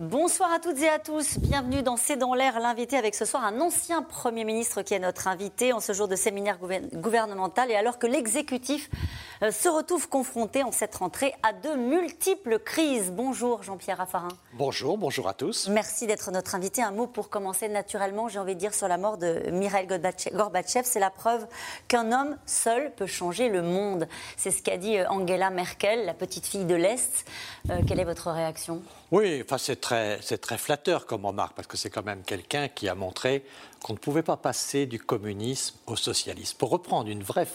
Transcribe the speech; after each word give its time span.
Bonsoir 0.00 0.50
à 0.52 0.58
toutes 0.58 0.80
et 0.80 0.88
à 0.88 0.98
tous. 0.98 1.38
Bienvenue 1.38 1.84
dans 1.84 1.96
C'est 1.96 2.16
dans 2.16 2.34
l'air, 2.34 2.58
l'invité 2.58 2.96
avec 2.96 3.14
ce 3.14 3.24
soir 3.24 3.44
un 3.44 3.60
ancien 3.60 4.02
Premier 4.02 4.42
ministre 4.42 4.82
qui 4.82 4.92
est 4.92 4.98
notre 4.98 5.28
invité 5.28 5.72
en 5.72 5.78
ce 5.78 5.92
jour 5.92 6.08
de 6.08 6.16
séminaire 6.16 6.58
gouvernemental 6.94 7.70
et 7.70 7.76
alors 7.76 8.00
que 8.00 8.08
l'exécutif 8.08 8.90
euh, 9.42 9.52
se 9.52 9.68
retrouve 9.68 10.08
confronté 10.08 10.64
en 10.64 10.72
cette 10.72 10.96
rentrée 10.96 11.32
à 11.44 11.52
de 11.52 11.76
multiples 11.76 12.58
crises. 12.58 13.12
Bonjour 13.12 13.62
Jean-Pierre 13.62 13.98
Raffarin. 13.98 14.26
Bonjour, 14.54 14.98
bonjour 14.98 15.28
à 15.28 15.32
tous. 15.32 15.68
Merci 15.68 16.08
d'être 16.08 16.32
notre 16.32 16.56
invité. 16.56 16.82
Un 16.82 16.90
mot 16.90 17.06
pour 17.06 17.28
commencer 17.28 17.68
naturellement, 17.68 18.26
j'ai 18.26 18.40
envie 18.40 18.56
de 18.56 18.60
dire 18.60 18.74
sur 18.74 18.88
la 18.88 18.98
mort 18.98 19.16
de 19.16 19.48
Mikhail 19.52 19.86
Gorbatchev. 20.32 20.84
C'est 20.84 20.98
la 20.98 21.10
preuve 21.10 21.46
qu'un 21.86 22.10
homme 22.10 22.36
seul 22.46 22.92
peut 22.96 23.06
changer 23.06 23.48
le 23.48 23.62
monde. 23.62 24.08
C'est 24.36 24.50
ce 24.50 24.60
qu'a 24.60 24.76
dit 24.76 24.98
euh, 24.98 25.08
Angela 25.08 25.50
Merkel, 25.50 26.04
la 26.04 26.14
petite 26.14 26.46
fille 26.46 26.64
de 26.64 26.74
l'Est. 26.74 27.24
Euh, 27.70 27.78
quelle 27.86 28.00
est 28.00 28.04
votre 28.04 28.32
réaction? 28.32 28.82
Oui, 29.12 29.40
enfin, 29.44 29.58
c'est 29.58 29.80
très, 29.84 30.18
très 30.18 30.56
flatteur 30.56 31.04
comme 31.04 31.26
remarque, 31.26 31.54
parce 31.54 31.68
que 31.68 31.76
c'est 31.76 31.90
quand 31.90 32.04
même 32.04 32.22
quelqu'un 32.22 32.68
qui 32.68 32.88
a 32.88 32.94
montré 32.94 33.44
qu'on 33.82 33.92
ne 33.92 33.98
pouvait 33.98 34.22
pas 34.22 34.38
passer 34.38 34.86
du 34.86 34.98
communisme 34.98 35.76
au 35.86 35.94
socialisme. 35.94 36.56
Pour 36.56 36.70
reprendre 36.70 37.10
une 37.10 37.22
vraie 37.22 37.46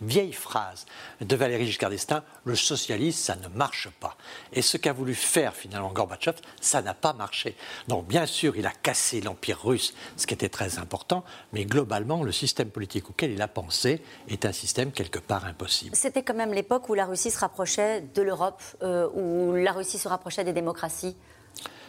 vieille 0.00 0.32
phrase 0.32 0.86
de 1.20 1.34
Valéry 1.34 1.66
Giscard 1.66 1.90
d'Estaing, 1.90 2.22
le 2.44 2.54
socialisme, 2.54 3.18
ça 3.18 3.34
ne 3.34 3.48
marche 3.48 3.88
pas. 3.98 4.16
Et 4.52 4.62
ce 4.62 4.76
qu'a 4.76 4.92
voulu 4.92 5.16
faire 5.16 5.56
finalement 5.56 5.90
Gorbatchev, 5.90 6.38
ça 6.60 6.82
n'a 6.82 6.94
pas 6.94 7.14
marché. 7.14 7.56
Donc 7.88 8.06
bien 8.06 8.26
sûr, 8.26 8.56
il 8.56 8.64
a 8.64 8.70
cassé 8.70 9.20
l'Empire 9.20 9.60
russe, 9.60 9.92
ce 10.16 10.28
qui 10.28 10.34
était 10.34 10.48
très 10.48 10.78
important, 10.78 11.24
mais 11.52 11.64
globalement, 11.64 12.22
le 12.22 12.30
système 12.30 12.70
politique 12.70 13.10
auquel 13.10 13.32
il 13.32 13.42
a 13.42 13.48
pensé 13.48 14.04
est 14.28 14.46
un 14.46 14.52
système 14.52 14.92
quelque 14.92 15.18
part 15.18 15.46
impossible. 15.46 15.96
C'était 15.96 16.22
quand 16.22 16.34
même 16.34 16.54
l'époque 16.54 16.88
où 16.88 16.94
la 16.94 17.06
Russie 17.06 17.32
se 17.32 17.40
rapprochait 17.40 18.02
de 18.02 18.22
l'Europe, 18.22 18.62
euh, 18.84 19.08
où 19.14 19.52
la 19.56 19.72
Russie 19.72 19.98
se 19.98 20.06
rapprochait 20.06 20.44
des 20.44 20.52
démocraties 20.52 21.16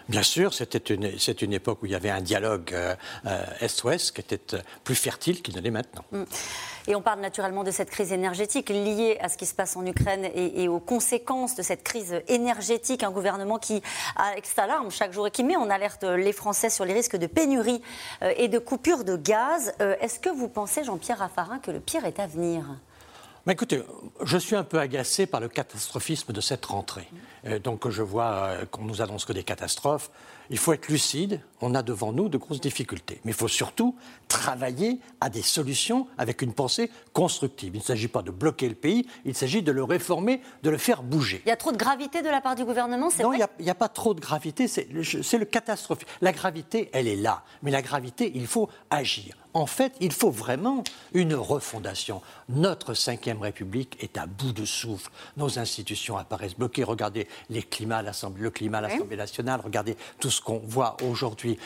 Bien 0.09 0.23
sûr, 0.23 0.53
c'était 0.53 0.93
une, 0.93 1.17
c'est 1.17 1.41
une 1.41 1.53
époque 1.53 1.79
où 1.81 1.85
il 1.85 1.91
y 1.91 1.95
avait 1.95 2.09
un 2.09 2.21
dialogue 2.21 2.71
euh, 2.73 2.95
euh, 3.25 3.45
Est-Ouest 3.61 4.11
qui 4.11 4.21
était 4.21 4.55
euh, 4.55 4.61
plus 4.83 4.95
fertile 4.95 5.41
qu'il 5.41 5.55
ne 5.55 5.61
l'est 5.61 5.71
maintenant. 5.71 6.03
Mm. 6.11 6.23
Et 6.87 6.95
on 6.95 7.01
parle 7.01 7.21
naturellement 7.21 7.63
de 7.63 7.71
cette 7.71 7.89
crise 7.89 8.11
énergétique 8.11 8.69
liée 8.69 9.17
à 9.21 9.29
ce 9.29 9.37
qui 9.37 9.45
se 9.45 9.53
passe 9.53 9.77
en 9.77 9.85
Ukraine 9.85 10.29
et, 10.35 10.67
aux 10.67 10.81
conséquences 10.81 11.55
de 11.55 11.61
cette 11.61 11.81
crise 11.81 12.21
énergétique. 12.27 13.03
Un 13.03 13.11
gouvernement 13.11 13.57
qui 13.57 13.81
a 14.17 14.33
alarme 14.57 14.91
chaque 14.91 15.13
jour 15.13 15.27
et 15.27 15.31
qui 15.31 15.45
met 15.45 15.55
en 15.55 15.69
alerte 15.69 16.03
les 16.03 16.33
Français 16.33 16.69
sur 16.69 16.83
les 16.83 16.93
risques 16.93 17.15
de 17.15 17.27
pénurie 17.27 17.81
et 18.35 18.49
de 18.49 18.59
coupure 18.59 19.05
de 19.05 19.15
gaz. 19.15 19.73
Est-ce 19.79 20.19
que 20.19 20.27
vous 20.27 20.49
pensez, 20.49 20.83
Jean-Pierre 20.83 21.19
Raffarin, 21.19 21.59
que 21.59 21.71
le 21.71 21.79
pire 21.79 22.03
est 22.03 22.19
à 22.19 22.27
venir? 22.27 22.65
Mais 23.45 23.53
écoutez, 23.53 23.83
je 24.23 24.37
suis 24.37 24.55
un 24.55 24.63
peu 24.63 24.79
agacé 24.79 25.25
par 25.25 25.41
le 25.41 25.49
catastrophisme 25.49 26.31
de 26.31 26.39
cette 26.39 26.65
rentrée. 26.65 27.09
Euh, 27.45 27.59
donc 27.59 27.89
je 27.89 28.01
vois 28.01 28.31
euh, 28.31 28.65
qu'on 28.65 28.85
nous 28.85 29.01
annonce 29.01 29.25
que 29.25 29.33
des 29.33 29.43
catastrophes. 29.43 30.11
Il 30.49 30.57
faut 30.57 30.71
être 30.71 30.87
lucide, 30.87 31.41
on 31.59 31.75
a 31.75 31.83
devant 31.83 32.13
nous 32.13 32.29
de 32.29 32.37
grosses 32.37 32.61
difficultés. 32.61 33.19
Mais 33.25 33.31
il 33.31 33.35
faut 33.35 33.49
surtout 33.49 33.97
travailler 34.29 34.99
à 35.19 35.29
des 35.29 35.41
solutions 35.41 36.07
avec 36.17 36.41
une 36.41 36.53
pensée 36.53 36.89
constructive. 37.11 37.75
Il 37.75 37.79
ne 37.79 37.83
s'agit 37.83 38.07
pas 38.07 38.21
de 38.21 38.31
bloquer 38.31 38.69
le 38.69 38.75
pays, 38.75 39.07
il 39.25 39.35
s'agit 39.35 39.61
de 39.61 39.73
le 39.73 39.83
réformer, 39.83 40.41
de 40.63 40.69
le 40.69 40.77
faire 40.77 41.03
bouger. 41.03 41.41
Il 41.45 41.49
y 41.49 41.51
a 41.53 41.57
trop 41.57 41.73
de 41.73 41.77
gravité 41.77 42.21
de 42.21 42.29
la 42.29 42.39
part 42.39 42.55
du 42.55 42.63
gouvernement, 42.63 43.09
c'est 43.09 43.23
Non, 43.23 43.33
il 43.33 43.45
n'y 43.59 43.69
a, 43.69 43.75
pas 43.75 43.89
trop 43.89 44.13
de 44.13 44.21
gravité, 44.21 44.69
c'est 44.69 44.87
le, 44.89 45.01
le 45.01 45.45
catastrophe. 45.45 45.99
La 46.21 46.31
gravité, 46.31 46.89
elle 46.93 47.09
est 47.09 47.17
là. 47.17 47.43
Mais 47.61 47.71
la 47.71 47.81
gravité, 47.81 48.31
il 48.35 48.47
faut 48.47 48.69
agir. 48.89 49.35
En 49.53 49.65
fait, 49.65 49.93
il 49.99 50.11
faut 50.11 50.31
vraiment 50.31 50.83
une 51.13 51.35
refondation. 51.35 52.21
Notre 52.49 52.93
Ve 52.93 53.41
République 53.41 53.97
est 54.01 54.17
à 54.17 54.25
bout 54.25 54.51
de 54.51 54.65
souffle. 54.65 55.11
Nos 55.37 55.59
institutions 55.59 56.17
apparaissent 56.17 56.55
bloquées. 56.55 56.83
Regardez 56.83 57.27
les 57.49 57.61
climats 57.61 58.03
le 58.37 58.49
climat 58.49 58.77
à 58.79 58.81
l'Assemblée 58.81 59.17
nationale. 59.17 59.61
Regardez 59.63 59.95
tout 60.19 60.29
ce 60.29 60.41
qu'on 60.41 60.59
voit 60.59 60.97
aujourd'hui, 61.03 61.57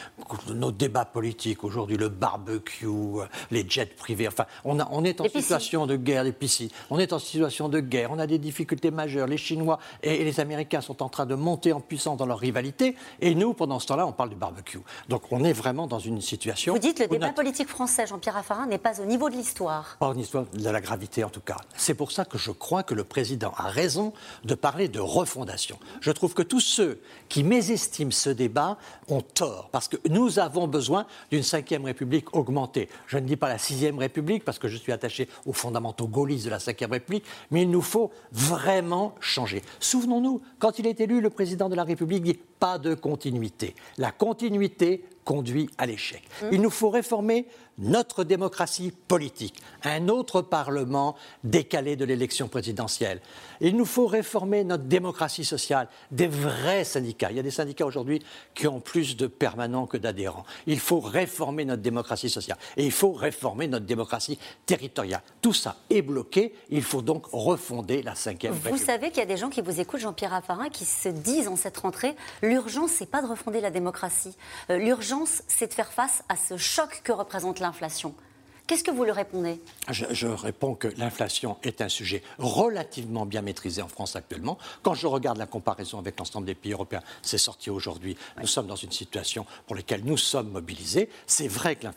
nos 0.53 0.71
débats 0.71 1.05
politiques 1.05 1.63
aujourd'hui, 1.63 1.97
le 1.97 2.09
barbecue, 2.09 2.87
les 3.51 3.67
jets 3.67 3.85
privés. 3.85 4.27
Enfin, 4.27 4.45
on, 4.65 4.77
on 4.91 5.03
est 5.03 5.21
en 5.21 5.29
situation 5.29 5.87
de 5.87 5.95
guerre, 5.95 6.23
les 6.23 6.31
piscines. 6.31 6.69
On 6.89 6.99
est 6.99 7.13
en 7.13 7.19
situation 7.19 7.69
de 7.69 7.79
guerre. 7.79 8.11
On 8.11 8.19
a 8.19 8.27
des 8.27 8.37
difficultés 8.37 8.91
majeures. 8.91 9.27
Les 9.27 9.37
Chinois 9.37 9.79
et 10.03 10.23
les 10.23 10.39
Américains 10.39 10.81
sont 10.81 11.01
en 11.01 11.09
train 11.09 11.25
de 11.25 11.35
monter 11.35 11.73
en 11.73 11.79
puissance 11.79 12.17
dans 12.17 12.25
leur 12.25 12.39
rivalité. 12.39 12.95
Et 13.21 13.35
nous, 13.35 13.53
pendant 13.53 13.79
ce 13.79 13.87
temps-là, 13.87 14.05
on 14.05 14.11
parle 14.11 14.29
du 14.29 14.35
barbecue. 14.35 14.79
Donc, 15.09 15.31
on 15.31 15.43
est 15.43 15.53
vraiment 15.53 15.87
dans 15.87 15.99
une 15.99 16.21
situation. 16.21 16.73
Vous 16.73 16.79
dites 16.79 16.99
le 16.99 17.07
débat 17.07 17.31
politique 17.31 17.67
français, 17.77 18.07
Jean-Pierre 18.07 18.33
Raffarin, 18.33 18.65
n'est 18.65 18.79
pas 18.79 18.99
au 18.99 19.05
niveau 19.05 19.29
de 19.29 19.35
l'histoire. 19.35 19.97
Pas 19.99 20.09
au 20.09 20.15
niveau 20.15 20.47
de 20.51 20.67
la 20.67 20.81
gravité, 20.81 21.23
en 21.23 21.29
tout 21.29 21.41
cas. 21.41 21.57
C'est 21.75 21.93
pour 21.93 22.11
ça 22.11 22.25
que 22.25 22.35
je 22.39 22.49
crois 22.49 22.81
que 22.81 22.95
le 22.95 23.03
président 23.03 23.53
a 23.55 23.69
raison 23.69 24.13
de 24.45 24.55
parler 24.55 24.87
de 24.87 24.99
refondation. 24.99 25.77
Je 26.01 26.11
trouve 26.11 26.33
que 26.33 26.41
tous 26.41 26.59
ceux 26.59 26.99
qui 27.29 27.43
mésestiment 27.43 28.09
ce 28.09 28.31
débat 28.31 28.79
ont 29.09 29.21
tort, 29.21 29.69
parce 29.71 29.87
que 29.87 29.97
nous 30.09 30.39
avons 30.39 30.67
besoin 30.67 31.05
d'une 31.29 31.43
cinquième 31.43 31.85
république 31.85 32.35
augmentée. 32.35 32.89
Je 33.05 33.19
ne 33.19 33.27
dis 33.27 33.35
pas 33.35 33.47
la 33.47 33.59
sixième 33.59 33.99
république, 33.99 34.43
parce 34.43 34.57
que 34.57 34.67
je 34.67 34.77
suis 34.77 34.91
attaché 34.91 35.29
aux 35.45 35.53
fondamentaux 35.53 36.07
gaullistes 36.07 36.45
de 36.45 36.49
la 36.49 36.59
cinquième 36.59 36.93
république, 36.93 37.25
mais 37.51 37.61
il 37.61 37.69
nous 37.69 37.83
faut 37.83 38.09
vraiment 38.31 39.13
changer. 39.19 39.61
Souvenons-nous, 39.79 40.41
quand 40.57 40.79
il 40.79 40.87
est 40.87 40.99
élu, 40.99 41.21
le 41.21 41.29
président 41.29 41.69
de 41.69 41.75
la 41.75 41.83
République 41.83 42.23
dit 42.23 42.39
pas 42.59 42.79
de 42.79 42.95
continuité. 42.95 43.75
La 43.99 44.11
continuité 44.11 45.05
conduit 45.27 45.69
à 45.77 45.85
l'échec. 45.85 46.23
Mmh. 46.41 46.45
Il 46.53 46.61
nous 46.61 46.69
faut 46.69 46.89
réformer 46.89 47.47
notre 47.77 48.23
démocratie 48.23 48.91
politique, 49.07 49.61
un 49.83 50.07
autre 50.07 50.41
Parlement 50.41 51.15
décalé 51.43 51.95
de 51.95 52.05
l'élection 52.05 52.47
présidentielle. 52.47 53.21
Il 53.61 53.75
nous 53.75 53.85
faut 53.85 54.07
réformer 54.07 54.63
notre 54.63 54.85
démocratie 54.85 55.45
sociale, 55.45 55.87
des 56.11 56.27
vrais 56.27 56.83
syndicats. 56.83 57.31
Il 57.31 57.37
y 57.37 57.39
a 57.39 57.43
des 57.43 57.51
syndicats 57.51 57.85
aujourd'hui 57.85 58.21
qui 58.53 58.67
ont 58.67 58.79
plus 58.79 59.17
de 59.17 59.27
permanents 59.27 59.87
que 59.87 59.97
d'adhérents. 59.97 60.45
Il 60.65 60.79
faut 60.79 60.99
réformer 60.99 61.65
notre 61.65 61.81
démocratie 61.81 62.29
sociale 62.29 62.57
et 62.77 62.85
il 62.85 62.91
faut 62.91 63.11
réformer 63.11 63.67
notre 63.67 63.85
démocratie 63.85 64.39
territoriale. 64.65 65.21
Tout 65.41 65.53
ça 65.53 65.77
est 65.89 66.01
bloqué. 66.01 66.53
Il 66.69 66.83
faut 66.83 67.01
donc 67.01 67.25
refonder 67.31 68.01
la 68.01 68.15
cinquième 68.15 68.53
Vous 68.53 68.77
savez 68.77 69.09
qu'il 69.09 69.19
y 69.19 69.21
a 69.21 69.25
des 69.25 69.37
gens 69.37 69.49
qui 69.49 69.61
vous 69.61 69.79
écoutent, 69.79 69.99
Jean-Pierre 69.99 70.31
Raffarin, 70.31 70.69
qui 70.69 70.85
se 70.85 71.09
disent 71.09 71.47
en 71.47 71.55
cette 71.55 71.77
rentrée 71.77 72.15
l'urgence, 72.41 72.91
c'est 72.91 73.09
pas 73.09 73.21
de 73.21 73.27
refonder 73.27 73.61
la 73.61 73.71
démocratie. 73.71 74.35
Euh, 74.69 74.77
l'urgence, 74.77 75.43
c'est 75.47 75.67
de 75.67 75.73
faire 75.73 75.91
face 75.91 76.23
à 76.29 76.35
ce 76.35 76.57
choc 76.57 77.01
que 77.03 77.11
représente 77.11 77.59
l'inflation. 77.67 78.15
Qu'est-ce 78.67 78.83
que 78.83 78.91
vous 78.91 79.05
lui 79.05 79.11
répondez? 79.11 79.61
Je, 79.89 80.27
réponds 80.27 80.75
que 80.75 80.89
l'inflation 80.97 81.55
est 81.63 81.79
un 81.79 81.87
sujet 81.87 82.21
relativement 82.37 83.25
bien 83.25 83.41
maîtrisé 83.41 83.81
en 83.81 83.87
France 83.87 84.17
actuellement. 84.17 84.57
Quand 84.83 84.93
je 84.93 85.07
regarde 85.07 85.37
la 85.37 85.45
comparaison 85.45 85.99
avec 85.99 86.19
l'ensemble 86.19 86.45
des 86.45 86.53
pays 86.53 86.73
européens, 86.73 87.01
c'est 87.21 87.37
sorti 87.37 87.69
aujourd'hui. 87.69 88.17
Nous 88.41 88.47
sommes 88.47 88.67
dans 88.67 88.75
une 88.75 88.91
situation 88.91 89.45
pour 89.67 89.77
laquelle 89.77 90.03
nous 90.03 90.17
sommes 90.17 90.49
mobilisés. 90.49 91.07
C'est 91.27 91.47
vrai 91.47 91.77
que 91.77 91.87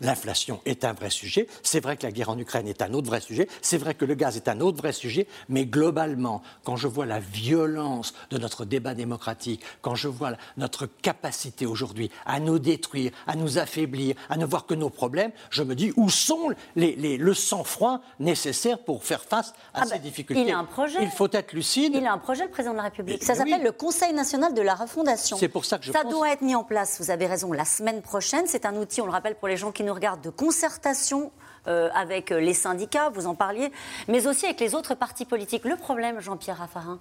l'inflation 0.00 0.60
est 0.66 0.84
un 0.84 0.92
vrai 0.92 1.10
sujet. 1.10 1.48
C'est 1.64 1.80
vrai 1.80 1.96
que 1.96 2.04
la 2.04 2.12
guerre 2.12 2.30
en 2.30 2.38
Ukraine 2.38 2.68
est 2.68 2.80
un 2.80 2.94
autre 2.94 3.08
vrai 3.08 3.20
sujet. 3.20 3.48
C'est 3.60 3.78
vrai 3.78 3.94
que 3.94 4.04
le 4.04 4.14
gaz 4.14 4.36
est 4.36 4.46
un 4.46 4.60
autre 4.60 4.78
vrai 4.78 4.92
sujet. 4.92 5.26
Mais 5.48 5.66
globalement, 5.66 6.42
quand 6.62 6.76
je 6.76 6.86
vois 6.86 7.06
la 7.06 7.18
violence 7.18 8.14
de 8.30 8.38
notre 8.38 8.64
débat 8.64 8.94
démocratique, 8.94 9.64
quand 9.82 9.96
je 9.96 10.06
vois 10.06 10.34
notre 10.58 10.86
capacité 10.86 11.66
aujourd'hui 11.66 12.08
à 12.24 12.38
nous 12.38 12.60
détruire, 12.60 13.10
à 13.26 13.34
nous 13.34 13.58
affaiblir, 13.58 14.14
à 14.30 14.36
ne 14.36 14.46
voir 14.46 14.64
que 14.66 14.74
nos 14.74 14.90
problèmes, 14.90 15.32
je 15.56 15.62
me 15.62 15.74
dis 15.74 15.92
où 15.96 16.10
sont 16.10 16.50
les, 16.76 17.16
le 17.16 17.34
sang-froid 17.34 18.00
nécessaire 18.20 18.78
pour 18.78 19.04
faire 19.04 19.22
face 19.22 19.50
à 19.72 19.80
ah 19.80 19.84
ces 19.84 19.92
bah, 19.92 19.98
difficultés? 19.98 20.42
Il 20.42 20.52
a 20.52 20.58
un 20.58 20.64
projet. 20.64 20.98
Il 21.02 21.10
faut 21.10 21.28
être 21.32 21.52
lucide. 21.52 21.92
Il 21.94 22.06
a 22.06 22.12
un 22.12 22.18
projet, 22.18 22.44
le 22.44 22.50
président 22.50 22.72
de 22.72 22.76
la 22.76 22.84
République. 22.84 23.24
ça 23.24 23.34
s'appelle 23.34 23.62
le 23.62 23.72
Conseil 23.72 24.12
national 24.12 24.54
de 24.54 24.62
la 24.62 24.74
refondation. 24.74 25.36
C'est 25.36 25.48
pour 25.48 25.64
ça 25.64 25.78
que 25.78 25.84
je 25.84 25.92
Ça 25.92 26.04
doit 26.04 26.30
être 26.30 26.42
mis 26.42 26.54
en 26.54 26.64
place, 26.64 27.00
vous 27.00 27.10
avez 27.10 27.26
raison, 27.26 27.52
la 27.52 27.64
semaine 27.64 28.02
prochaine. 28.02 28.44
C'est 28.46 28.66
un 28.66 28.76
outil, 28.76 29.00
on 29.00 29.06
le 29.06 29.12
rappelle 29.12 29.34
pour 29.34 29.48
les 29.48 29.56
gens 29.56 29.72
qui 29.72 29.82
nous 29.82 29.94
regardent, 29.94 30.20
de 30.20 30.30
concertation 30.30 31.32
euh, 31.68 31.88
avec 31.94 32.30
les 32.30 32.54
syndicats, 32.54 33.08
vous 33.08 33.26
en 33.26 33.34
parliez, 33.34 33.72
mais 34.08 34.26
aussi 34.26 34.44
avec 34.44 34.60
les 34.60 34.74
autres 34.74 34.94
partis 34.94 35.24
politiques. 35.24 35.64
Le 35.64 35.76
problème, 35.76 36.20
Jean-Pierre 36.20 36.58
Raffarin, 36.58 36.98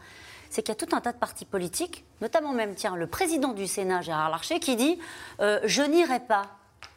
c'est 0.50 0.62
qu'il 0.62 0.70
y 0.74 0.78
a 0.78 0.86
tout 0.86 0.96
un 0.96 1.02
tas 1.02 1.12
de 1.12 1.18
partis 1.18 1.46
politiques, 1.46 2.06
notamment 2.22 2.54
même, 2.54 2.76
tiens, 2.76 2.96
le 2.96 3.08
président 3.08 3.54
du 3.54 3.68
Sénat, 3.68 4.02
Gérard 4.02 4.30
Larcher, 4.30 4.60
qui 4.60 4.76
dit 4.76 4.98
euh, 5.42 5.60
Je 5.66 5.82
n'irai 5.82 6.20
pas 6.20 6.44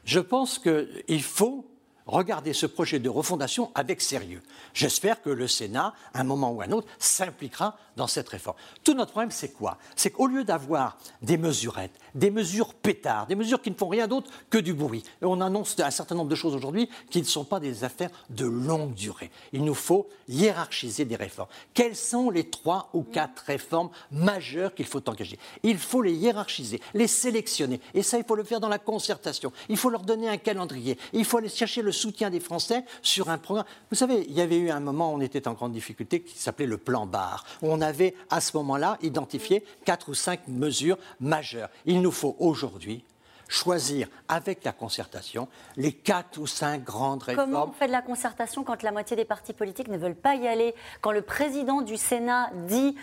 je 0.09 0.21
pense 0.21 0.59
qu'il 0.59 1.23
faut 1.23 1.67
regarder 2.09 2.53
ce 2.53 2.67
projet 2.67 2.99
de 2.99 3.09
refondation 3.09 3.71
avec 3.75 4.01
sérieux. 4.01 4.43
J'espère 4.75 5.23
que 5.23 5.31
le 5.31 5.47
Sénat, 5.47 5.95
à 6.15 6.21
un 6.21 6.25
moment 6.25 6.51
ou 6.51 6.61
à 6.61 6.65
un 6.65 6.73
autre, 6.73 6.89
s'impliquera 6.99 7.77
dans 7.97 8.07
cette 8.07 8.29
réforme. 8.29 8.57
Tout 8.83 8.95
notre 8.95 9.13
problème, 9.13 9.31
c'est 9.31 9.53
quoi? 9.53 9.79
C'est 9.95 10.11
qu'au 10.11 10.27
lieu 10.27 10.45
d'avoir 10.45 10.99
des 11.21 11.37
mesurettes, 11.37 11.99
des 12.15 12.31
mesures 12.31 12.75
pétards, 12.75 13.27
des 13.27 13.35
mesures 13.35 13.61
qui 13.61 13.71
ne 13.71 13.77
font 13.77 13.89
rien 13.89 14.09
d'autre 14.09 14.31
que 14.51 14.59
du 14.59 14.73
bruit, 14.73 15.03
et 15.21 15.25
on 15.27 15.41
annonce 15.41 15.79
un 15.79 15.91
certain 15.91 16.15
nombre 16.15 16.31
de 16.31 16.35
choses 16.35 16.55
aujourd'hui 16.55 16.89
qui 17.11 17.21
ne 17.21 17.27
sont 17.27 17.45
pas 17.45 17.61
des 17.61 17.85
affaires 17.85 18.11
de 18.31 18.47
longue 18.47 18.95
durée. 18.95 19.31
Il 19.53 19.65
nous 19.65 19.75
faut 19.75 20.09
hiérarchiser 20.29 21.05
des 21.05 21.17
réformes. 21.17 21.49
Quelles 21.75 21.97
sont 21.97 22.31
les 22.31 22.49
trois 22.49 22.89
ou 22.95 23.03
quatre 23.03 23.43
réformes 23.47 23.91
majeures 24.11 24.75
qu'il 24.75 24.87
faut 24.87 25.07
engager? 25.09 25.39
Il 25.63 25.79
faut 25.79 26.01
les 26.01 26.15
hiérarchiser, 26.15 26.81
les 26.95 27.07
sélectionner, 27.07 27.81
et 27.95 28.03
ça, 28.03 28.17
il 28.17 28.25
faut 28.25 28.37
le 28.37 28.45
faire 28.45 28.61
dans 28.61 28.69
la 28.69 28.79
concertation. 28.79 29.53
Il 29.69 29.77
faut 29.77 29.91
leur 29.91 30.03
donner 30.03 30.29
un 30.29 30.39
calendrier. 30.39 30.99
Il 31.13 31.25
faut 31.25 31.39
aller 31.39 31.49
chercher 31.49 31.83
le 31.83 31.93
soutien 31.99 32.31
des 32.31 32.41
Français 32.41 32.85
sur 33.03 33.29
un 33.29 33.39
programme. 33.39 33.67
Vous 33.91 33.97
savez, 33.97 34.25
il 34.29 34.35
y 34.35 34.41
avait 34.41 34.59
eu 34.59 34.71
un 34.71 34.81
moment 34.81 35.13
où 35.13 35.17
on 35.17 35.21
était 35.21 35.49
en 35.49 35.53
grande 35.53 35.73
difficulté 35.73 36.23
qui 36.23 36.39
s'appelait 36.39 36.67
le 36.67 36.79
plan 36.79 37.07
Barre. 37.07 37.45
Où 37.63 37.71
on 37.71 37.81
avait 37.81 38.15
à 38.31 38.41
ce 38.41 38.57
moment-là 38.57 38.99
identifié 39.03 39.65
quatre 39.85 40.09
ou 40.09 40.15
cinq 40.15 40.49
mesures 40.49 40.99
majeures. 41.21 41.69
Il 41.85 42.01
nous 42.01 42.13
faut 42.13 42.37
aujourd'hui 42.39 43.05
choisir 43.49 44.09
avec 44.29 44.63
la 44.65 44.73
concertation 44.73 45.49
les 45.77 45.93
quatre 45.93 46.39
ou 46.39 46.47
cinq 46.47 46.85
grandes 46.85 47.23
réformes. 47.23 47.51
Comment 47.51 47.69
on 47.71 47.73
fait 47.73 47.87
de 47.87 47.93
la 47.93 48.03
concertation 48.03 48.63
quand 48.63 48.83
la 48.83 48.93
moitié 48.93 49.17
des 49.17 49.25
partis 49.25 49.55
politiques 49.55 49.89
ne 49.89 49.97
veulent 49.97 50.15
pas 50.15 50.35
y 50.35 50.47
aller 50.47 50.75
Quand 51.01 51.13
le 51.13 51.23
président 51.23 51.81
du 51.81 51.97
Sénat 51.97 52.51
dit 52.67 52.95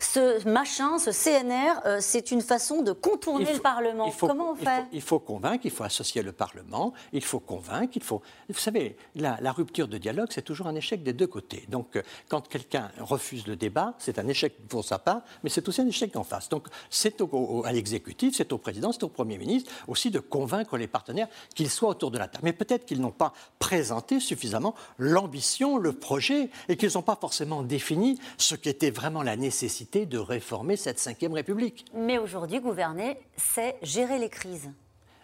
ce 0.00 0.48
machin, 0.48 0.98
ce 0.98 1.10
CNR, 1.10 1.80
euh, 1.84 1.98
c'est 2.00 2.30
une 2.30 2.40
façon 2.40 2.82
de 2.82 2.92
contourner 2.92 3.52
le 3.52 3.60
Parlement. 3.60 4.10
Comment 4.18 4.52
on 4.52 4.54
fait 4.54 4.84
il 4.92 5.02
faut, 5.02 5.18
convaincre, 5.18 5.60
il 5.64 5.70
faut 5.70 5.84
associer 5.84 6.22
le 6.22 6.32
Parlement, 6.32 6.94
il 7.12 7.22
faut 7.22 7.38
convaincre, 7.38 7.92
il 7.96 8.02
faut. 8.02 8.22
Vous 8.48 8.58
savez, 8.58 8.96
la, 9.14 9.36
rupture 9.52 9.88
de 9.88 9.98
dialogue, 9.98 10.28
c'est 10.30 10.42
toujours 10.42 10.68
un 10.68 10.74
échec 10.74 11.02
des 11.02 11.12
deux 11.12 11.26
côtés. 11.26 11.64
Donc, 11.68 11.96
euh, 11.96 12.02
quand 12.28 12.48
quelqu'un 12.48 12.90
refuse 12.98 13.46
le 13.46 13.56
débat, 13.56 13.94
c'est 13.98 14.18
un 14.18 14.26
échec 14.26 14.66
pour 14.68 14.84
sa 14.84 14.98
part, 14.98 15.20
mais 15.42 15.50
c'est 15.50 15.68
aussi 15.68 15.82
un 15.82 15.86
échec 15.86 16.16
en 16.16 16.24
face. 16.24 16.48
Donc, 16.48 16.68
c'est 16.88 17.20
à 17.64 17.72
l'exécutif, 17.72 18.34
c'est 18.36 18.52
au 18.52 18.58
président, 18.58 18.92
c'est 18.92 19.04
au 19.04 19.08
Premier 19.08 19.36
ministre 19.36 19.70
aussi 19.86 20.10
de 20.10 20.20
convaincre 20.20 20.78
les 20.78 20.86
partenaires 20.86 21.28
qu'ils 21.54 21.70
soient 21.70 21.90
autour 21.90 22.10
de 22.10 22.18
la 22.18 22.28
table. 22.28 22.44
Mais 22.44 22.52
peut-être 22.52 22.86
qu'ils 22.86 23.00
n'ont 23.00 23.10
pas 23.10 23.34
présenté 23.58 24.18
suffisamment 24.20 24.74
l'ambition, 24.98 25.76
le 25.76 25.92
projet, 25.92 26.50
et 26.68 26.76
qu'ils 26.76 26.92
n'ont 26.94 27.02
pas 27.02 27.18
forcément 27.20 27.62
défini 27.62 28.18
ce 28.38 28.54
qui 28.54 28.68
était 28.68 28.90
vraiment 28.90 29.22
la 29.22 29.36
nécessité 29.36 29.89
de 29.98 30.18
réformer 30.18 30.76
cette 30.76 31.00
Ve 31.00 31.32
République. 31.32 31.84
Mais 31.94 32.18
aujourd'hui, 32.18 32.60
gouverner, 32.60 33.18
c'est 33.36 33.76
gérer 33.82 34.18
les 34.18 34.28
crises. 34.28 34.70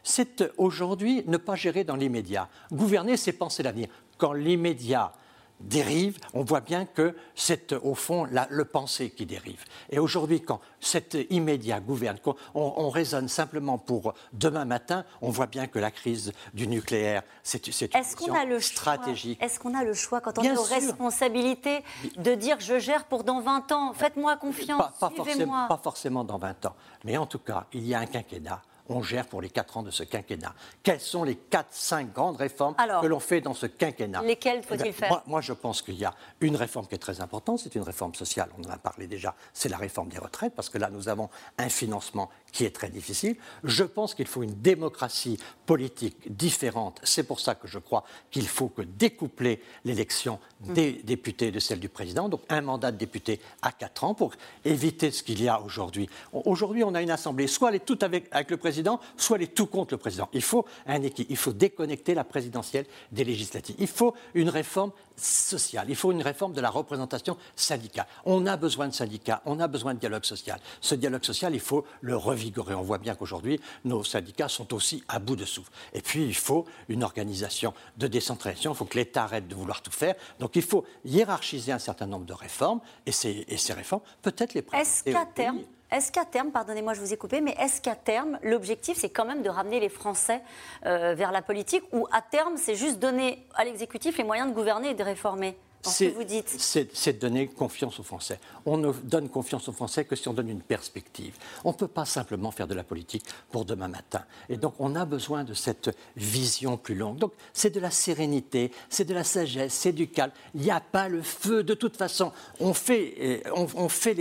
C'est 0.03 0.45
aujourd'hui 0.57 1.25
ne 1.27 1.37
pas 1.37 1.55
gérer 1.55 1.85
dans 1.85 1.97
l'immédiat. 1.97 2.49
Gouverner, 2.73 3.17
c'est 3.17 3.33
penser 3.33 3.63
l'avenir. 3.63 3.89
Quand 4.19 4.33
l'immédiat 4.33 5.13
dérive, 5.61 6.19
on 6.35 6.45
voit 6.45 6.61
bien 6.61 6.85
que 6.85 7.15
c'est 7.35 7.73
au 7.73 7.95
fond 7.95 8.27
le 8.51 8.65
pensée 8.65 9.11
qui 9.11 9.27
dérive. 9.27 9.63
Et 9.91 9.99
aujourd'hui, 9.99 10.41
quand 10.41 10.61
cet 10.81 11.17
immédiat 11.31 11.81
gouverne, 11.81 12.19
quand 12.23 12.37
on, 12.55 12.91
raisonne 12.91 13.29
simplement 13.29 13.79
pour 13.79 14.15
demain 14.33 14.65
matin, 14.65 15.05
on 15.21 15.31
voit 15.31 15.47
bien 15.47 15.67
que 15.67 15.79
la 15.79 15.91
crise 15.91 16.33
du 16.55 16.69
nucléaire, 16.69 17.23
c'est 17.43 17.67
une 17.67 17.89
question 17.89 18.35
stratégique. 18.61 19.43
Est-ce 19.43 19.59
qu'on 19.59 19.75
a 19.75 19.85
le 19.85 19.95
choix, 19.95 20.21
quand 20.21 20.39
on 20.39 20.43
a 20.43 20.55
aux 20.55 20.63
responsabilités, 20.63 21.83
de 22.17 22.35
dire 22.35 22.59
je 22.61 22.79
gère 22.79 23.05
pour 23.05 23.25
dans 23.25 23.41
20 23.41 23.73
ans, 23.73 23.93
faites-moi 23.93 24.37
confiance, 24.37 24.83
suivez-moi 25.15 25.67
Pas 25.69 25.81
forcément 25.83 26.25
dans 26.25 26.39
20 26.39 26.67
ans, 26.67 26.77
mais 27.05 27.17
en 27.17 27.27
tout 27.27 27.39
cas, 27.39 27.67
il 27.73 27.87
y 27.87 27.95
a 27.95 28.01
un 28.01 28.07
quinquennat 28.07 28.63
on 28.89 29.03
gère 29.03 29.27
pour 29.27 29.43
les 29.43 29.51
quatre 29.51 29.77
ans 29.77 29.83
de 29.83 29.91
ce 29.91 30.03
quinquennat. 30.03 30.55
Quelles 30.83 31.01
sont 31.01 31.25
les 31.25 31.37
quatre, 31.37 31.73
cinq 31.73 32.13
grandes 32.13 32.37
réformes 32.37 32.75
que 32.75 33.07
l'on 33.07 33.21
fait 33.21 33.41
dans 33.41 33.55
ce 33.55 33.67
quinquennat 33.67 34.23
Lesquelles 34.23 34.63
faut-il 34.63 34.87
eh 34.87 34.93
faire 34.93 35.23
moi, 35.27 35.41
je 35.41 35.53
pense 35.53 35.83
qu'il 35.83 35.95
y 35.95 36.05
a 36.05 36.15
une 36.41 36.57
réforme 36.57 36.87
qui 36.87 36.95
est 36.95 36.99
très 36.99 37.21
importante, 37.21 37.59
c'est 37.59 37.75
une 37.75 37.83
réforme 37.83 38.15
sociale, 38.15 38.49
on 38.59 38.67
en 38.67 38.71
a 38.71 38.79
parlé 38.79 39.07
déjà, 39.07 39.35
c'est 39.53 39.69
la 39.69 39.77
réforme 39.77 40.09
des 40.09 40.19
retraites, 40.19 40.55
parce 40.55 40.69
que 40.69 40.79
là, 40.79 40.91
nous 40.91 41.09
avons 41.09 41.29
un 41.59 41.69
financement 41.69 42.31
qui 42.57 42.65
est 42.65 42.71
très 42.71 42.89
difficile. 42.89 43.37
Je 43.65 43.85
pense 43.85 44.15
qu'il 44.15 44.27
faut 44.27 44.43
une 44.43 44.63
démocratie 44.63 45.37
politique 45.67 46.35
différente. 46.35 46.99
C'est 47.03 47.25
pour 47.25 47.39
ça 47.39 47.55
que 47.55 47.69
je 47.69 47.79
crois 47.79 48.03
qu'il 48.31 48.49
faut 48.49 48.69
que 48.69 48.81
découpler 48.81 49.61
l'élection 49.85 50.39
des 50.61 50.95
députés 51.05 51.51
de 51.51 51.59
celle 51.59 51.81
du 51.81 51.91
président, 51.91 52.31
donc 52.31 52.41
un 52.49 52.63
mandat 52.63 52.93
de 52.93 52.97
député 52.97 53.41
à 53.61 53.73
quatre 53.73 54.05
ans, 54.05 54.15
pour 54.15 54.33
éviter 54.65 55.11
ce 55.11 55.23
qu'il 55.23 55.43
y 55.43 55.49
a 55.49 55.61
aujourd'hui. 55.61 56.09
Aujourd'hui, 56.33 56.83
on 56.83 56.95
a 56.95 57.03
une 57.03 57.11
assemblée, 57.11 57.47
soit 57.47 57.69
elle 57.69 57.75
est 57.75 57.85
toute 57.85 58.03
avec, 58.03 58.27
avec 58.31 58.51
le 58.51 58.57
président, 58.57 59.01
soit 59.19 59.37
les 59.37 59.49
tout 59.49 59.67
contre 59.67 59.93
le 59.93 59.99
président. 59.99 60.31
Il 60.33 60.41
faut 60.43 60.65
un 60.87 61.03
équilibre. 61.03 61.31
Il 61.31 61.37
faut 61.37 61.53
déconnecter 61.53 62.15
la 62.15 62.25
présidentielle 62.25 62.87
des 63.13 63.25
législatives. 63.25 63.77
Il 63.79 63.87
faut 63.87 64.15
une 64.33 64.49
réforme 64.49 64.93
sociale. 65.17 65.87
Il 65.89 65.97
faut 65.97 66.13
une 66.13 66.23
réforme 66.23 66.53
de 66.53 66.61
la 66.61 66.71
représentation 66.71 67.37
syndicale. 67.55 68.07
On 68.25 68.47
a 68.47 68.57
besoin 68.57 68.89
de 68.89 68.95
syndicats, 68.95 69.43
on 69.45 69.61
a 69.61 69.69
besoin 69.69 69.95
de 69.95 69.99
dialogue 69.99 70.25
social. 70.25 70.59
Ce 70.81 70.95
dialogue 70.95 71.25
social, 71.25 71.55
il 71.55 71.61
faut 71.61 71.85
le 72.01 72.17
revigorer. 72.47 72.75
On 72.75 72.83
voit 72.83 72.99
bien 72.99 73.15
qu'aujourd'hui, 73.15 73.61
nos 73.85 74.05
syndicats 74.05 74.49
sont 74.49 74.73
aussi 74.75 75.03
à 75.09 75.19
bout 75.19 75.37
de 75.37 75.45
souffle. 75.45 75.71
Et 75.93 76.01
puis, 76.01 76.25
il 76.25 76.35
faut 76.35 76.65
une 76.89 77.03
organisation 77.03 77.75
de 77.97 78.07
décentralisation. 78.07 78.73
Il 78.73 78.77
faut 78.77 78.85
que 78.85 78.99
l'État 78.99 79.25
arrête 79.25 79.49
de 79.49 79.55
vouloir 79.55 79.83
tout 79.83 79.91
faire. 79.91 80.15
Donc, 80.39 80.57
il 80.57 80.63
faut 80.63 80.85
hiérarchiser 81.05 81.73
un 81.73 81.79
certain 81.79 82.07
nombre 82.07 82.27
de 82.27 82.33
réformes. 82.33 82.81
Et 83.07 83.13
ces, 83.13 83.45
et 83.49 83.57
ces 83.57 83.73
réformes, 83.73 84.03
peut-être 84.23 84.55
les 84.55 84.63
présenter. 84.63 84.89
Est-ce 84.89 85.05
qu'à 85.05 85.27
terme, 85.27 85.61
est-ce 85.91 86.11
qu'à 86.11 86.25
terme, 86.25 86.51
pardonnez-moi, 86.51 86.95
je 86.95 87.01
vous 87.01 87.13
ai 87.13 87.17
coupé, 87.17 87.41
mais 87.41 87.55
est-ce 87.61 87.81
qu'à 87.81 87.95
terme, 87.95 88.39
l'objectif, 88.43 88.99
c'est 88.99 89.11
quand 89.11 89.25
même 89.25 89.43
de 89.43 89.49
ramener 89.49 89.79
les 89.79 89.89
Français 89.89 90.43
euh, 90.85 91.15
vers 91.15 91.31
la 91.31 91.43
politique 91.43 91.85
ou 91.93 92.09
à 92.11 92.23
terme, 92.23 92.57
c'est 92.57 92.75
juste 92.75 92.99
donner 92.99 93.47
à 93.55 93.65
l'exécutif 93.65 94.19
les 94.19 94.25
moyens 94.25 94.51
de 94.51 94.55
gouverner 94.55 94.91
et 94.91 94.95
de 94.95 95.03
réformer? 95.05 95.57
C'est 95.89 97.19
donner 97.19 97.47
confiance 97.47 97.99
aux 98.01 98.03
Français. 98.03 98.39
On 98.65 98.77
ne 98.77 98.93
donne 98.93 99.29
confiance 99.29 99.69
aux 99.69 99.73
Français 99.73 100.05
que 100.05 100.17
si 100.17 100.29
on 100.29 100.33
donne 100.33 100.49
une 100.49 100.61
perspective. 100.61 101.37
On 101.65 101.71
ne 101.71 101.77
peut 101.77 101.89
pas 101.89 102.05
simplement 102.05 102.51
faire 102.51 102.67
de 102.67 102.75
la 102.75 102.85
politique 102.85 103.25
pour 103.51 103.65
demain 103.65 103.89
matin. 103.89 104.25
Et 104.49 104.57
donc, 104.57 104.75
on 104.79 104.95
a 104.95 105.05
besoin 105.05 105.45
de 105.45 105.55
cette 105.55 105.97
vision 106.17 106.77
plus 106.77 106.95
longue. 106.95 107.19
Donc, 107.19 107.33
c'est 107.53 107.71
de 107.71 107.81
la 107.81 107.91
sérénité, 107.91 108.73
c'est 108.89 109.05
de 109.05 109.15
la 109.15 109.25
sagesse, 109.25 109.73
c'est 109.73 109.93
du 109.93 110.09
calme. 110.09 110.33
Il 110.55 110.63
n'y 110.63 110.71
a 110.71 110.81
pas 110.81 111.09
le 111.09 111.23
feu. 111.23 111.63
De 111.63 111.75
toute 111.75 111.97
façon, 111.97 112.33
on 112.61 112.75
fait, 112.75 113.15
euh, 113.21 113.51
on, 113.55 113.89
fait 113.89 114.15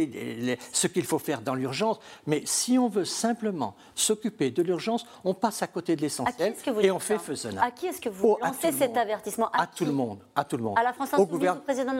ce 0.71 0.88
qu'il 0.88 1.06
faut 1.06 1.19
faire 1.19 1.41
dans 1.41 1.56
l'urgence. 1.56 2.00
Mais 2.27 2.44
si 2.45 2.77
on 2.77 2.88
veut 2.88 3.06
simplement 3.06 3.75
s'occuper 3.95 4.51
de 4.51 4.61
l'urgence, 4.61 5.06
on 5.23 5.33
passe 5.33 5.61
à 5.61 5.68
côté 5.68 5.95
de 5.95 6.01
l'essentiel 6.01 6.56
et 6.81 6.91
on 6.91 7.00
fait 7.00 7.19
faisonnable. 7.19 7.68
À 7.68 7.71
qui 7.71 7.88
est-ce 7.88 8.01
que 8.01 8.09
vous 8.09 8.38
lancez 8.41 8.71
cet 8.71 8.97
avertissement? 8.97 9.50
À, 9.51 9.68
tout 9.68 9.85
le 9.85 9.91
monde. 9.91 10.19
À 10.35 10.44
tout 10.44 10.57
le 10.57 10.63
monde. 10.63 10.77
À 10.77 10.83
la 10.83 10.94
France 10.94 11.09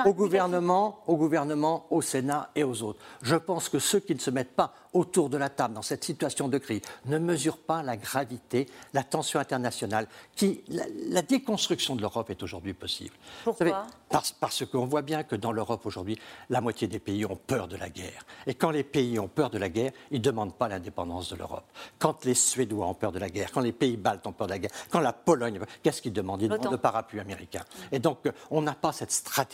au 0.06 0.14
gouvernement, 0.14 1.04
au 1.08 1.18
gouvernement, 1.18 1.86
au 1.90 2.02
Sénat 2.02 2.50
et 2.56 2.64
aux 2.64 2.84
autres. 2.84 3.00
Je 3.22 3.36
pense 3.36 3.70
que 3.70 3.80
ceux 3.80 4.00
qui 4.00 4.16
ne 4.16 4.20
se 4.20 4.30
mettent 4.30 4.56
pas 4.56 4.74
autour 4.94 5.30
de 5.30 5.38
la 5.38 5.50
table 5.50 5.74
dans 5.74 5.82
cette 5.82 6.04
situation 6.04 6.48
de 6.48 6.58
crise 6.58 6.82
ne 7.06 7.18
mesurent 7.18 7.58
pas 7.58 7.84
la 7.84 7.98
gravité, 7.98 8.68
la 8.94 9.04
tension 9.04 9.40
internationale, 9.40 10.08
qui 10.36 10.64
la, 10.70 11.22
déconstruction 11.22 11.96
de 11.96 12.02
l'Europe 12.02 12.30
est 12.30 12.42
aujourd'hui 12.42 12.74
possible. 12.74 13.16
Pourquoi? 13.44 13.88
Parce, 14.10 14.32
parce 14.32 14.66
qu'on 14.66 14.86
voit 14.86 15.02
bien 15.02 15.24
que 15.24 15.36
dans 15.36 15.52
l'Europe 15.52 15.86
aujourd'hui, 15.86 16.18
la 16.50 16.62
moitié 16.62 16.88
des 16.88 17.00
pays 17.00 17.26
ont 17.26 17.36
peur 17.36 17.68
de 17.68 17.76
la 17.76 17.90
guerre. 17.90 18.26
Et 18.48 18.54
quand 18.54 18.70
les 18.70 18.84
pays 18.84 19.20
ont 19.20 19.28
peur 19.28 19.50
de 19.50 19.58
la 19.58 19.68
guerre, 19.70 19.92
ils 20.12 20.20
ne 20.20 20.24
demandent 20.24 20.56
pas 20.56 20.70
l'indépendance 20.70 21.30
de 21.30 21.36
l'Europe. 21.36 21.66
Quand 22.00 22.24
les 22.24 22.36
Suédois 22.36 22.88
ont 22.88 22.94
peur 22.94 23.12
de 23.12 23.20
la 23.20 23.30
guerre, 23.30 23.52
quand 23.52 23.62
les 23.62 23.74
pays 23.74 23.98
baltes 23.98 24.26
ont 24.28 24.32
peur 24.32 24.48
de 24.48 24.54
la 24.54 24.60
guerre, 24.60 24.72
quand 24.90 25.00
la 25.00 25.14
Pologne, 25.14 25.60
qu'est-ce 25.84 26.02
qu'ils 26.02 26.14
demandent 26.14 26.42
Ils 26.42 26.50
demandent 26.50 26.72
le 26.72 26.78
parapluie 26.78 27.20
américain. 27.20 27.64
Et 27.92 28.00
donc, 28.00 28.20
on 28.50 28.62
n'a 28.62 28.76
pas 28.76 28.94
cette 28.94 29.12
stratégie 29.12 29.45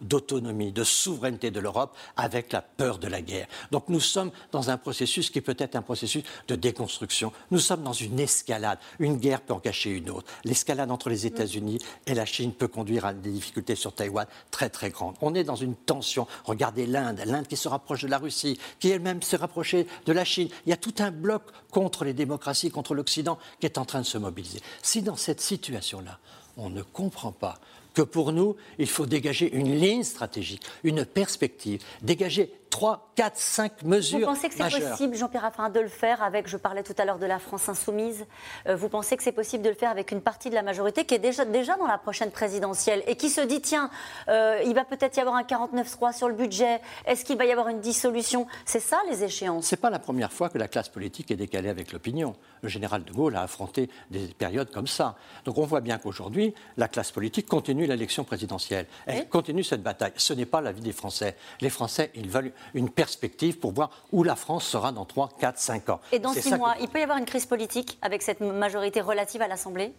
d'autonomie, 0.00 0.72
de 0.72 0.84
souveraineté 0.84 1.50
de 1.50 1.60
l'Europe 1.60 1.96
avec 2.16 2.52
la 2.52 2.62
peur 2.62 2.98
de 2.98 3.08
la 3.08 3.22
guerre. 3.22 3.46
Donc, 3.70 3.88
nous 3.88 4.00
sommes 4.00 4.30
dans 4.52 4.70
un 4.70 4.76
processus 4.76 5.30
qui 5.30 5.40
peut 5.40 5.56
être 5.58 5.76
un 5.76 5.82
processus 5.82 6.24
de 6.48 6.54
déconstruction. 6.54 7.32
Nous 7.50 7.58
sommes 7.58 7.82
dans 7.82 7.92
une 7.92 8.18
escalade. 8.20 8.78
Une 8.98 9.16
guerre 9.16 9.40
peut 9.40 9.54
en 9.54 9.60
cacher 9.60 9.90
une 9.90 10.10
autre. 10.10 10.30
L'escalade 10.44 10.90
entre 10.90 11.08
les 11.08 11.26
États-Unis 11.26 11.78
et 12.06 12.14
la 12.14 12.26
Chine 12.26 12.52
peut 12.52 12.68
conduire 12.68 13.04
à 13.04 13.12
des 13.12 13.30
difficultés 13.30 13.74
sur 13.74 13.92
Taïwan 13.92 14.26
très 14.50 14.70
très 14.70 14.90
grandes. 14.90 15.16
On 15.20 15.34
est 15.34 15.44
dans 15.44 15.56
une 15.56 15.74
tension. 15.74 16.26
Regardez 16.44 16.86
l'Inde, 16.86 17.20
l'Inde 17.24 17.46
qui 17.46 17.56
se 17.56 17.68
rapproche 17.68 18.02
de 18.02 18.08
la 18.08 18.18
Russie, 18.18 18.58
qui 18.80 18.90
elle-même 18.90 19.22
s'est 19.22 19.36
rapprochée 19.36 19.86
de 20.06 20.12
la 20.12 20.24
Chine. 20.24 20.48
Il 20.66 20.70
y 20.70 20.72
a 20.72 20.76
tout 20.76 20.94
un 20.98 21.10
bloc 21.10 21.42
contre 21.70 22.04
les 22.04 22.14
démocraties, 22.14 22.70
contre 22.70 22.94
l'Occident 22.94 23.38
qui 23.60 23.66
est 23.66 23.78
en 23.78 23.84
train 23.84 24.00
de 24.00 24.06
se 24.06 24.18
mobiliser. 24.18 24.60
Si 24.82 25.02
dans 25.02 25.16
cette 25.16 25.40
situation-là, 25.40 26.18
on 26.56 26.70
ne 26.70 26.82
comprend 26.82 27.32
pas 27.32 27.58
que 27.94 28.02
pour 28.02 28.32
nous, 28.32 28.56
il 28.78 28.88
faut 28.88 29.06
dégager 29.06 29.54
une 29.54 29.74
ligne 29.74 30.02
stratégique, 30.02 30.62
une 30.82 31.04
perspective, 31.04 31.80
dégager 32.02 32.52
3, 32.74 33.12
4, 33.14 33.36
5 33.36 33.82
mesures. 33.84 34.18
Vous 34.18 34.24
pensez 34.24 34.48
que 34.48 34.54
c'est 34.56 34.90
possible, 34.90 35.14
Jean-Pierre 35.14 35.42
Raffarin, 35.42 35.70
de 35.70 35.78
le 35.78 35.86
faire 35.86 36.24
avec, 36.24 36.48
je 36.48 36.56
parlais 36.56 36.82
tout 36.82 36.94
à 36.98 37.04
l'heure 37.04 37.20
de 37.20 37.26
la 37.26 37.38
France 37.38 37.68
insoumise, 37.68 38.26
euh, 38.66 38.74
vous 38.74 38.88
pensez 38.88 39.16
que 39.16 39.22
c'est 39.22 39.30
possible 39.30 39.62
de 39.62 39.68
le 39.68 39.76
faire 39.76 39.92
avec 39.92 40.10
une 40.10 40.20
partie 40.20 40.50
de 40.50 40.56
la 40.56 40.62
majorité 40.64 41.04
qui 41.04 41.14
est 41.14 41.20
déjà, 41.20 41.44
déjà 41.44 41.76
dans 41.76 41.86
la 41.86 41.98
prochaine 41.98 42.32
présidentielle 42.32 43.04
et 43.06 43.14
qui 43.14 43.30
se 43.30 43.40
dit, 43.40 43.60
tiens, 43.60 43.90
euh, 44.26 44.60
il 44.66 44.74
va 44.74 44.84
peut-être 44.84 45.16
y 45.16 45.20
avoir 45.20 45.36
un 45.36 45.44
49-3 45.44 46.16
sur 46.16 46.26
le 46.26 46.34
budget, 46.34 46.80
est-ce 47.06 47.24
qu'il 47.24 47.38
va 47.38 47.44
y 47.44 47.52
avoir 47.52 47.68
une 47.68 47.78
dissolution? 47.78 48.48
C'est 48.64 48.80
ça 48.80 48.98
les 49.08 49.22
échéances 49.22 49.66
C'est 49.66 49.76
pas 49.76 49.90
la 49.90 50.00
première 50.00 50.32
fois 50.32 50.48
que 50.48 50.58
la 50.58 50.66
classe 50.66 50.88
politique 50.88 51.30
est 51.30 51.36
décalée 51.36 51.68
avec 51.68 51.92
l'opinion. 51.92 52.34
Le 52.62 52.68
général 52.68 53.04
de 53.04 53.12
Gaulle 53.12 53.36
a 53.36 53.42
affronté 53.42 53.88
des 54.10 54.26
périodes 54.26 54.72
comme 54.72 54.88
ça. 54.88 55.14
Donc 55.44 55.58
on 55.58 55.64
voit 55.64 55.80
bien 55.80 55.98
qu'aujourd'hui, 55.98 56.54
la 56.76 56.88
classe 56.88 57.12
politique 57.12 57.46
continue 57.46 57.83
l'élection 57.86 58.24
présidentielle. 58.24 58.86
Elle 59.06 59.28
continue 59.28 59.64
cette 59.64 59.82
bataille. 59.82 60.12
Ce 60.16 60.32
n'est 60.32 60.46
pas 60.46 60.60
l'avis 60.60 60.80
des 60.80 60.92
Français. 60.92 61.36
Les 61.60 61.70
Français, 61.70 62.10
ils 62.14 62.28
veulent 62.28 62.52
une 62.74 62.90
perspective 62.90 63.58
pour 63.58 63.72
voir 63.72 63.90
où 64.12 64.22
la 64.22 64.36
France 64.36 64.66
sera 64.66 64.92
dans 64.92 65.04
3, 65.04 65.30
4, 65.38 65.58
5 65.58 65.88
ans. 65.90 66.00
Et 66.12 66.18
dans 66.18 66.32
6 66.32 66.54
mois, 66.54 66.74
il 66.80 66.88
peut 66.88 67.00
y 67.00 67.02
avoir 67.02 67.18
une 67.18 67.24
crise 67.24 67.46
politique 67.46 67.98
avec 68.02 68.22
cette 68.22 68.40
majorité 68.40 69.00
relative 69.00 69.42
à 69.42 69.48
l'Assemblée? 69.48 69.92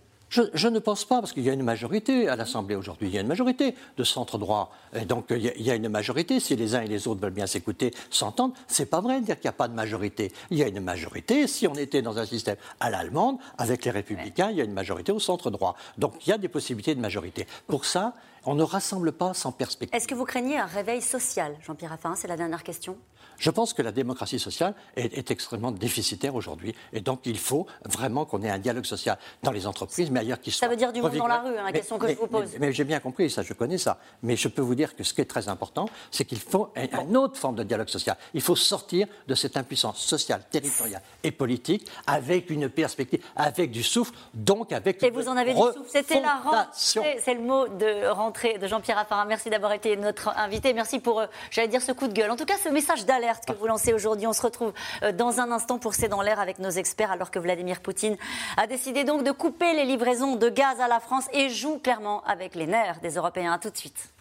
Je, 0.54 0.68
ne 0.68 0.80
pense 0.80 1.06
pas, 1.06 1.20
parce 1.20 1.34
qu'il 1.34 1.44
y 1.44 1.50
a 1.50 1.54
une 1.54 1.64
majorité 1.64 2.28
à 2.28 2.36
l'Assemblée 2.36 2.76
aujourd'hui. 2.76 3.08
Il 3.10 3.16
y 3.16 3.18
a 3.18 3.22
une 3.22 3.28
majorité 3.28 3.76
de 3.98 4.04
centre 4.04 4.38
droit. 4.38 4.72
Et 4.94 5.06
donc, 5.06 5.28
il 5.30 5.62
y, 5.62 5.72
a, 5.72 5.76
une 5.76 5.90
majorité. 5.90 6.40
Si 6.40 6.56
les 6.56 6.76
uns 6.76 6.82
et 6.82 6.88
les 6.88 7.08
autres 7.08 7.22
veulent 7.22 7.32
bien 7.32 7.48
s'écouter, 7.48 7.94
s'entendre, 8.10 8.54
c'est 8.68 8.88
pas 8.88 9.02
vrai 9.02 9.22
de 9.22 9.26
dire 9.26 9.36
qu'il 9.36 9.48
n'y 9.48 9.56
a 9.56 9.58
pas 9.58 9.68
de 9.68 9.74
majorité. 9.74 10.32
Il 10.50 10.58
y 10.58 10.64
a 10.64 10.68
une 10.68 10.82
majorité. 10.82 11.48
Si 11.48 11.68
on 11.68 11.76
était 11.76 12.02
dans 12.02 12.18
un 12.18 12.26
système 12.26 12.58
à 12.80 12.90
l'allemande, 12.90 13.38
avec 13.58 13.86
les 13.86 13.92
Républicains, 13.92 14.50
il 14.52 14.58
y 14.58 14.62
a 14.62 14.66
une 14.66 14.74
majorité 14.74 15.12
au 15.12 15.20
centre 15.20 15.52
droit. 15.52 15.76
Donc, 15.98 16.14
il 16.26 16.30
y 16.30 16.34
a 16.34 16.38
des 16.38 16.50
possibilités 16.50 16.96
de 16.96 17.02
majorité. 17.02 17.48
Pour 17.68 17.86
ça, 17.86 18.14
on 18.46 18.56
ne 18.56 18.64
rassemble 18.64 19.12
pas 19.12 19.34
sans 19.34 19.52
perspective. 19.52 19.96
Est-ce 19.96 20.08
que 20.08 20.16
vous 20.16 20.26
craignez 20.26 20.58
un 20.58 20.66
réveil 20.66 21.02
social, 21.02 21.56
Jean-Pierre 21.66 21.92
Raffarin? 21.92 22.16
C'est 22.16 22.28
la 22.28 22.38
dernière 22.38 22.64
question. 22.64 22.98
Je 23.38 23.52
pense 23.52 23.74
que 23.74 23.82
la 23.82 23.92
démocratie 23.92 24.40
sociale 24.40 24.74
est, 24.96 25.32
extrêmement 25.32 25.72
déficitaire 25.72 26.36
aujourd'hui. 26.36 26.74
Et 26.94 27.02
donc, 27.02 27.22
il 27.26 27.38
faut 27.38 27.68
vraiment 27.84 28.26
qu'on 28.26 28.42
ait 28.42 28.50
un 28.50 28.60
dialogue 28.60 28.86
social 28.86 29.18
dans 29.44 29.52
les 29.52 29.68
entreprises, 29.68 30.10
mais 30.12 30.20
qui. 30.42 30.52
Ça 30.52 30.68
veut 30.68 30.76
dire 30.76 30.92
du 30.92 31.02
monde 31.02 31.16
dans 31.16 31.28
la 31.28 31.40
rue, 31.40 31.58
hein, 31.58 31.64
la 31.66 31.72
question 31.72 31.98
que 31.98 32.08
je 32.08 32.16
vous 32.16 32.28
pose. 32.28 32.50
Mais, 32.60 32.72
j'ai 32.72 32.84
bien 32.84 33.00
compris, 33.00 33.30
ça, 33.30 33.42
je 33.42 33.54
connais 33.54 33.78
ça. 33.78 33.98
Mais 34.24 34.36
je 34.36 34.48
peux 34.48 34.62
vous 34.62 34.76
dire 34.76 34.96
que 34.96 35.04
ce 35.04 35.14
qui 35.14 35.22
est 35.22 35.26
très 35.26 35.50
important, 35.50 35.88
c'est 36.12 36.26
qu'il 36.26 36.40
faut 36.40 36.70
une 37.08 37.18
autre 37.18 37.38
forme 37.38 37.56
de 37.56 37.64
dialogue 37.64 37.90
social. 37.90 38.18
Il 38.34 38.42
faut 38.42 38.56
sortir 38.56 39.08
de 39.28 39.36
cette 39.36 39.58
impuissance 39.58 40.00
sociale, 40.00 40.42
territoriale 40.50 41.02
et 41.24 41.32
politique 41.32 41.88
avec 42.08 42.50
une 42.50 42.70
perspective, 42.70 43.24
avec 43.36 43.72
du 43.72 43.84
souffle, 43.84 44.14
donc 44.34 44.72
avec. 44.72 45.02
Et 45.04 45.12
vous 45.12 45.28
en 45.28 45.38
avez 45.38 45.54
du 45.54 45.60
souffle. 45.60 45.80
C'était 45.88 46.22
la 46.22 46.36
rentrée. 46.36 47.20
C'est 47.24 47.34
le 47.34 47.42
mot 47.42 47.68
de 47.68 48.08
rentrée 48.10 48.58
de 48.58 48.68
Jean-Pierre 48.68 48.98
Raffarin. 48.98 49.26
Merci 49.26 49.50
d'avoir 49.50 49.74
été 49.74 49.98
notre 49.98 50.30
invité. 50.38 50.74
Merci 50.74 51.00
pour, 51.00 51.20
euh, 51.20 51.28
j'allais 51.52 51.68
dire, 51.68 51.82
ce 51.82 51.92
coup 51.92 52.08
de 52.08 52.14
gueule. 52.14 52.32
En 52.32 52.36
tout 52.36 52.46
cas, 52.46 52.58
ce 52.64 52.70
message 52.70 53.06
d'alerte 53.06 53.46
que 53.46 53.54
vous 53.54 53.68
lancez 53.68 53.94
aujourd'hui. 53.94 54.28
On 54.28 54.34
se 54.34 54.42
retrouve 54.42 54.74
euh, 55.04 55.12
dans 55.12 55.40
un 55.40 55.52
instant 55.52 55.78
pour 55.78 55.94
C'est 55.94 56.08
dans 56.08 56.22
l'air 56.22 56.40
avec 56.40 56.60
nos 56.60 56.70
experts, 56.70 57.12
alors 57.12 57.32
que 57.32 57.40
Vladimir 57.40 57.82
Poutine 57.82 58.18
a 58.58 58.68
décidé 58.68 59.04
donc 59.04 59.24
de 59.24 59.32
couper 59.32 59.74
les 59.74 59.86
de 60.06 60.50
gaz 60.50 60.80
à 60.80 60.88
la 60.88 61.00
France 61.00 61.28
et 61.34 61.50
joue 61.50 61.80
clairement 61.80 62.24
avec 62.26 62.54
les 62.54 62.68
nerfs 62.68 63.00
des 63.00 63.16
Européens. 63.16 63.54
A 63.54 63.58
tout 63.58 63.72
de 63.72 63.78
suite. 63.78 64.14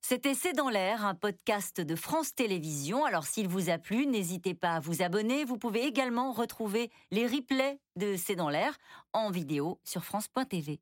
C'était 0.00 0.32
C'est 0.32 0.54
dans 0.54 0.70
l'air, 0.70 1.04
un 1.04 1.14
podcast 1.14 1.82
de 1.82 1.94
France 1.94 2.34
Télévisions. 2.34 3.04
Alors 3.04 3.26
s'il 3.26 3.46
vous 3.46 3.68
a 3.68 3.76
plu, 3.76 4.06
n'hésitez 4.06 4.54
pas 4.54 4.76
à 4.76 4.80
vous 4.80 5.02
abonner. 5.02 5.44
Vous 5.44 5.58
pouvez 5.58 5.84
également 5.84 6.32
retrouver 6.32 6.90
les 7.10 7.26
replays 7.26 7.78
de 7.96 8.16
C'est 8.16 8.34
dans 8.34 8.48
l'air 8.48 8.78
en 9.12 9.30
vidéo 9.30 9.78
sur 9.84 10.04
France.tv. 10.04 10.80